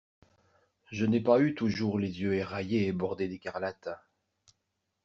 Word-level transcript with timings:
Je 0.89 1.05
n’ai 1.05 1.21
pas 1.21 1.39
eu 1.39 1.53
toujours 1.53 1.99
les 1.99 2.21
yeux 2.21 2.33
éraillés 2.33 2.87
et 2.87 2.91
bordés 2.91 3.27
d’écarlate. 3.27 3.87